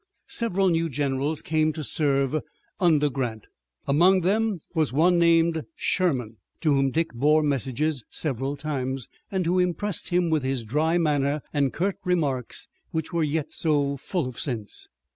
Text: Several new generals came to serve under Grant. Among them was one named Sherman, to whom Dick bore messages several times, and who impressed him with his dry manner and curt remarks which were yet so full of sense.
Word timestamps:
Several 0.29 0.69
new 0.69 0.89
generals 0.89 1.43
came 1.43 1.71
to 1.73 1.83
serve 1.83 2.35
under 2.79 3.07
Grant. 3.07 3.45
Among 3.87 4.21
them 4.21 4.61
was 4.73 4.91
one 4.91 5.19
named 5.19 5.61
Sherman, 5.75 6.37
to 6.61 6.73
whom 6.73 6.89
Dick 6.89 7.13
bore 7.13 7.43
messages 7.43 8.03
several 8.09 8.55
times, 8.57 9.07
and 9.31 9.45
who 9.45 9.59
impressed 9.59 10.09
him 10.09 10.31
with 10.31 10.41
his 10.41 10.63
dry 10.63 10.97
manner 10.97 11.43
and 11.53 11.71
curt 11.71 11.97
remarks 12.03 12.67
which 12.89 13.13
were 13.13 13.21
yet 13.21 13.51
so 13.51 13.95
full 13.95 14.25
of 14.27 14.39
sense. 14.39 14.89